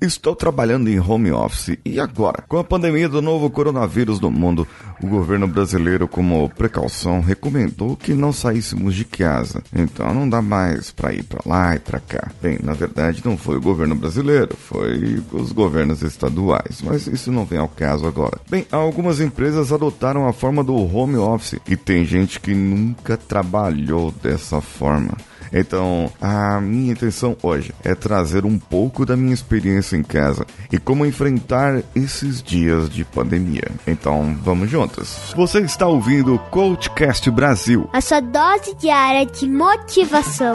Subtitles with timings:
[0.00, 2.44] estou trabalhando em home office e agora?
[2.48, 4.66] Com a pandemia do novo coronavírus no mundo,
[5.02, 9.62] o governo brasileiro, como precaução, recomendou que não saíssemos de casa.
[9.74, 12.30] Então não dá mais para ir para lá e para cá.
[12.40, 17.44] Bem, na verdade não foi o governo brasileiro, foi os governos estaduais, mas isso não
[17.44, 18.40] vem ao caso agora.
[18.48, 24.12] Bem, algumas empresas adotaram a forma do home office e tem gente que nunca trabalhou
[24.22, 25.16] dessa forma.
[25.52, 30.78] Então, a minha intenção hoje é trazer um pouco da minha experiência em casa e
[30.78, 33.68] como enfrentar esses dias de pandemia.
[33.86, 35.32] Então, vamos juntos.
[35.36, 40.54] Você está ouvindo o Coachcast Brasil a sua dose diária de motivação.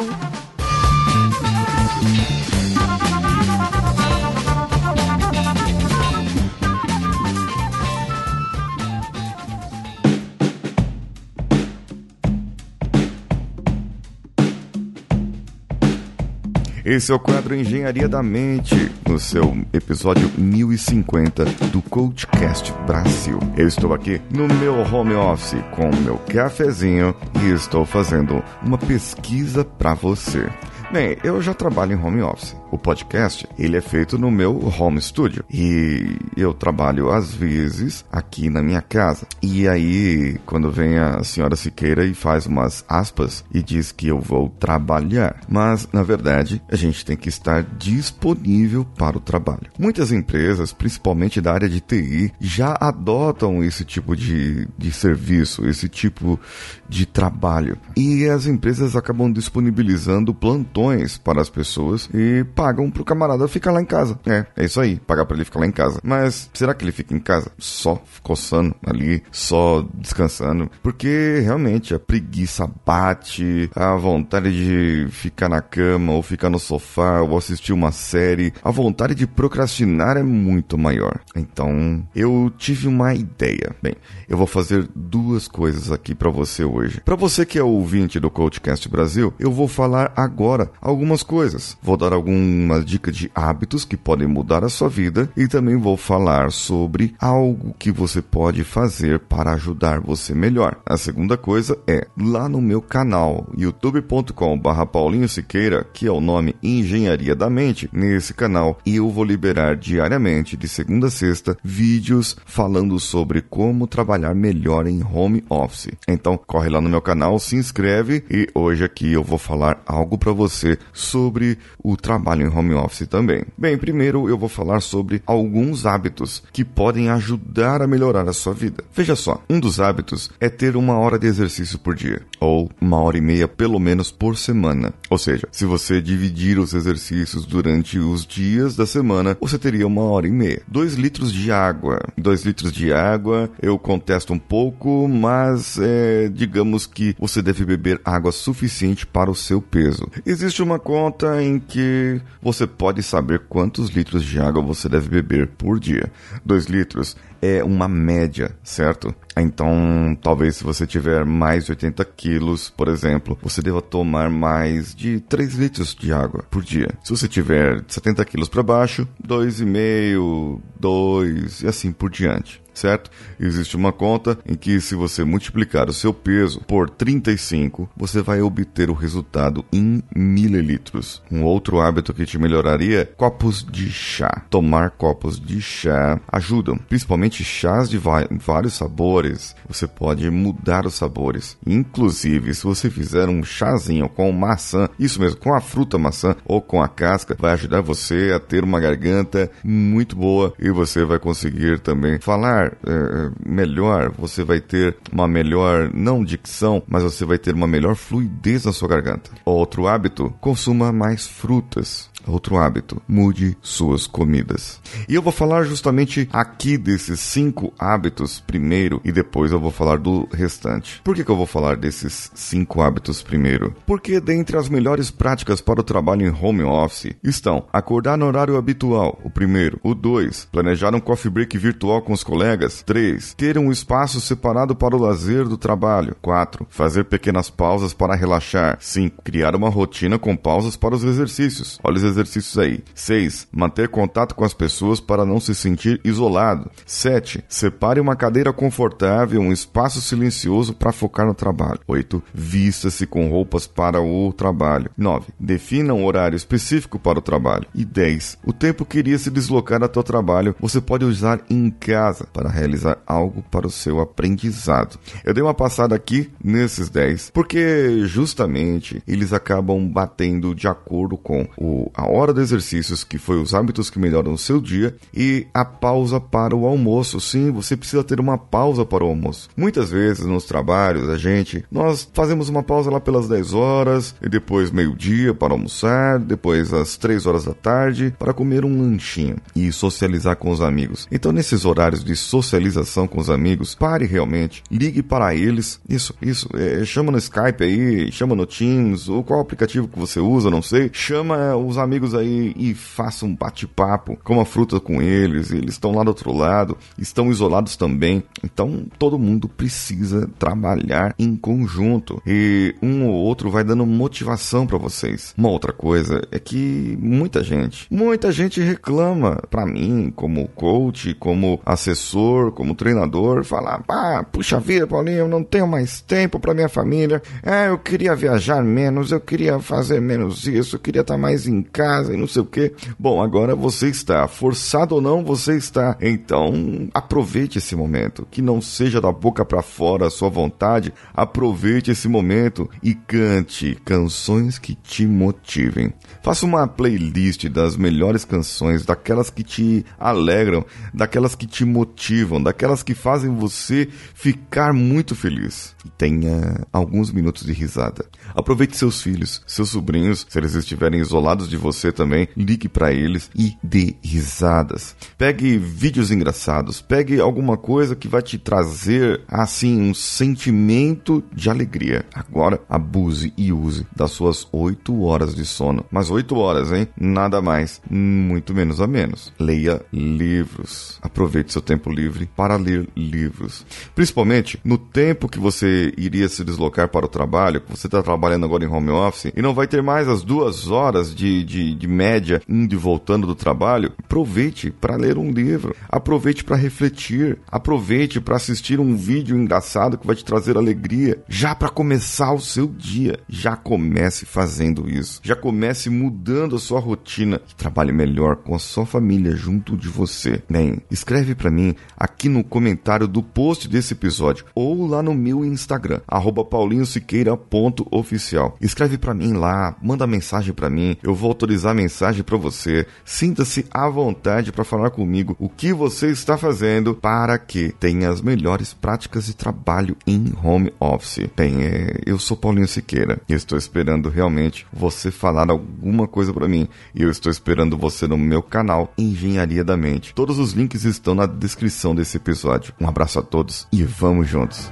[16.85, 23.39] Esse é o quadro Engenharia da Mente, no seu episódio 1050 do Coachcast Brasil.
[23.57, 29.65] Eu estou aqui no meu home office com meu cafezinho e estou fazendo uma pesquisa
[29.65, 30.47] para você.
[30.95, 32.55] Bem, eu já trabalho em home office.
[32.71, 38.49] O podcast, ele é feito no meu home studio e eu trabalho às vezes aqui
[38.49, 39.27] na minha casa.
[39.41, 44.21] E aí, quando vem a senhora Siqueira e faz umas aspas e diz que eu
[44.21, 49.69] vou trabalhar, mas na verdade, a gente tem que estar disponível para o trabalho.
[49.77, 55.89] Muitas empresas, principalmente da área de TI, já adotam esse tipo de, de serviço, esse
[55.89, 56.39] tipo
[56.87, 57.77] de trabalho.
[57.97, 60.84] E as empresas acabam disponibilizando plantões
[61.23, 64.19] para as pessoas e pagam pro camarada ficar lá em casa.
[64.25, 65.99] É, é isso aí, pagar para ele ficar lá em casa.
[66.03, 70.69] Mas será que ele fica em casa só coçando ali, só descansando?
[70.81, 77.21] Porque realmente a preguiça bate, a vontade de ficar na cama ou ficar no sofá
[77.21, 81.19] ou assistir uma série, a vontade de procrastinar é muito maior.
[81.35, 83.75] Então, eu tive uma ideia.
[83.81, 83.95] Bem,
[84.27, 87.01] eu vou fazer duas coisas aqui para você hoje.
[87.03, 91.77] Para você que é ouvinte do Coachcast Brasil, eu vou falar agora algumas coisas.
[91.81, 95.97] Vou dar algumas dicas de hábitos que podem mudar a sua vida e também vou
[95.97, 100.77] falar sobre algo que você pode fazer para ajudar você melhor.
[100.85, 106.55] A segunda coisa é lá no meu canal youtube.com/barra Paulinho Siqueira, que é o nome
[106.61, 107.89] Engenharia da Mente.
[107.91, 114.33] Nesse canal eu vou liberar diariamente, de segunda a sexta, vídeos falando sobre como trabalhar
[114.33, 115.91] melhor em home office.
[116.07, 120.17] Então corre lá no meu canal, se inscreve e hoje aqui eu vou falar algo
[120.17, 123.43] para você você sobre o trabalho em home office também.
[123.57, 128.53] Bem, primeiro eu vou falar sobre alguns hábitos que podem ajudar a melhorar a sua
[128.53, 128.83] vida.
[128.93, 132.97] Veja só, um dos hábitos é ter uma hora de exercício por dia, ou uma
[132.97, 134.93] hora e meia pelo menos por semana.
[135.09, 140.03] Ou seja, se você dividir os exercícios durante os dias da semana, você teria uma
[140.03, 140.61] hora e meia.
[140.67, 141.99] Dois litros de água.
[142.17, 147.99] Dois litros de água, eu contesto um pouco, mas é, digamos que você deve beber
[148.05, 150.07] água suficiente para o seu peso.
[150.25, 155.09] Existe existe uma conta em que você pode saber quantos litros de água você deve
[155.09, 156.11] beber por dia.
[156.45, 159.13] 2 litros é uma média, certo?
[159.37, 164.95] Então, talvez se você tiver mais de 80 quilos, por exemplo, você deva tomar mais
[164.95, 166.89] de 3 litros de água por dia.
[167.03, 173.09] Se você tiver 70 quilos para baixo, 2,5, 2 e assim por diante certo?
[173.39, 178.41] Existe uma conta em que se você multiplicar o seu peso por 35, você vai
[178.41, 181.21] obter o resultado em mililitros.
[181.31, 184.43] Um outro hábito que te melhoraria é copos de chá.
[184.49, 189.55] Tomar copos de chá ajudam, principalmente chás de vários sabores.
[189.67, 191.57] Você pode mudar os sabores.
[191.65, 196.61] Inclusive, se você fizer um chazinho com maçã, isso mesmo, com a fruta maçã ou
[196.61, 201.19] com a casca, vai ajudar você a ter uma garganta muito boa e você vai
[201.19, 207.37] conseguir também falar é, melhor, você vai ter uma melhor, não dicção, mas você vai
[207.37, 209.31] ter uma melhor fluidez na sua garganta.
[209.43, 212.09] Outro hábito, consuma mais frutas.
[212.27, 214.81] Outro hábito, mude suas comidas.
[215.07, 219.99] E eu vou falar justamente aqui desses cinco hábitos primeiro e depois eu vou falar
[219.99, 221.01] do restante.
[221.03, 223.75] Por que, que eu vou falar desses cinco hábitos primeiro?
[223.85, 228.57] Porque dentre as melhores práticas para o trabalho em home office estão acordar no horário
[228.57, 229.79] habitual, o primeiro.
[229.83, 232.81] O dois, planejar um coffee break virtual com os colegas.
[232.83, 236.15] Três, ter um espaço separado para o lazer do trabalho.
[236.21, 238.77] Quatro, fazer pequenas pausas para relaxar.
[238.79, 241.79] Cinco, criar uma rotina com pausas para os exercícios.
[241.83, 242.14] Olha os exercícios
[242.59, 242.83] aí.
[242.93, 243.47] 6.
[243.51, 246.69] Manter contato com as pessoas para não se sentir isolado.
[246.85, 247.43] 7.
[247.47, 251.79] Separe uma cadeira confortável, um espaço silencioso para focar no trabalho.
[251.87, 252.21] 8.
[252.33, 254.89] Vista-se com roupas para o trabalho.
[254.97, 255.27] 9.
[255.39, 257.67] Defina um horário específico para o trabalho.
[257.73, 258.39] E 10.
[258.45, 262.49] O tempo que iria se deslocar até o trabalho você pode usar em casa para
[262.49, 264.99] realizar algo para o seu aprendizado.
[265.23, 271.47] Eu dei uma passada aqui nesses 10 porque justamente eles acabam batendo de acordo com
[271.57, 275.47] o, a hora de exercícios, que foi os hábitos que melhoram o seu dia, e
[275.53, 277.19] a pausa para o almoço.
[277.19, 279.49] Sim, você precisa ter uma pausa para o almoço.
[279.55, 284.29] Muitas vezes nos trabalhos, a gente, nós fazemos uma pausa lá pelas 10 horas, e
[284.29, 289.71] depois meio-dia para almoçar, depois às 3 horas da tarde para comer um lanchinho e
[289.71, 291.07] socializar com os amigos.
[291.11, 295.79] Então, nesses horários de socialização com os amigos, pare realmente, ligue para eles.
[295.87, 300.19] Isso, isso, é, chama no Skype aí, chama no Teams, ou qual aplicativo que você
[300.19, 300.89] usa, não sei.
[300.91, 306.03] Chama os amigos aí e faça um bate-papo, coma fruta com eles, eles estão lá
[306.03, 308.23] do outro lado, estão isolados também.
[308.43, 314.77] Então, todo mundo precisa trabalhar em conjunto e um ou outro vai dando motivação para
[314.77, 315.33] vocês.
[315.37, 321.59] Uma outra coisa é que muita gente, muita gente reclama para mim, como coach, como
[321.65, 326.69] assessor, como treinador, falar: "Ah, puxa vida, Paulinho, eu não tenho mais tempo para minha
[326.69, 327.21] família.
[327.43, 331.61] É, eu queria viajar menos, eu queria fazer menos isso, eu queria estar mais em
[331.61, 332.73] casa e não sei o que.
[332.97, 335.97] Bom, agora você está, forçado ou não, você está.
[336.01, 340.93] Então, aproveite esse momento, que não seja da boca para fora a sua vontade.
[341.13, 345.93] Aproveite esse momento e cante canções que te motivem.
[346.21, 352.81] Faça uma playlist das melhores canções, daquelas que te alegram, daquelas que te motivam, daquelas
[352.81, 355.75] que fazem você ficar muito feliz.
[355.85, 358.05] E tenha alguns minutos de risada.
[358.33, 363.29] Aproveite seus filhos, seus sobrinhos, se eles estiverem isolados de você também, ligue para eles
[363.35, 364.95] e dê risadas.
[365.17, 372.05] Pegue vídeos engraçados, pegue alguma coisa que vai te trazer assim um sentimento de alegria.
[372.13, 375.85] Agora abuse e use das suas 8 horas de sono.
[375.91, 376.87] Mas 8 horas, hein?
[376.99, 379.33] Nada mais, muito menos a menos.
[379.39, 380.99] Leia livros.
[381.01, 383.65] Aproveite seu tempo livre para ler livros.
[383.93, 388.63] Principalmente no tempo que você iria se deslocar para o trabalho, você está trabalhando agora
[388.63, 392.41] em home office e não vai ter mais as duas horas de, de, de média
[392.47, 393.93] indo e voltando do trabalho.
[394.03, 395.75] Aproveite para ler um livro.
[395.89, 397.39] Aproveite para refletir.
[397.47, 401.23] Aproveite para assistir um vídeo engraçado que vai te trazer alegria.
[401.27, 403.19] Já para começar o seu dia.
[403.27, 405.19] Já comece fazendo isso.
[405.23, 407.41] Já comece mudando a sua rotina.
[407.57, 410.41] Trabalhe melhor com a sua família junto de você.
[410.49, 415.43] Bem, escreve para mim aqui no comentário do post desse episódio ou lá no meu
[415.43, 416.01] Instagram,
[416.49, 418.57] paulinhosiqueira.oficial.
[418.61, 422.87] Escreve para mim lá, manda mensagem para mim, eu vou autorizar a mensagem para você.
[423.03, 428.21] Sinta-se à vontade para falar comigo o que você está fazendo para que tenha as
[428.21, 431.29] melhores práticas de trabalho em home office.
[431.35, 436.47] Bem, é, eu sou Paulinho Siqueira e estou esperando realmente você falar alguma coisa para
[436.47, 436.67] mim.
[436.93, 440.13] E eu estou esperando você no meu canal Engenharia da Mente.
[440.13, 442.73] Todos os links estão na descrição desse episódio.
[442.81, 444.71] Um abraço a todos e vamos juntos.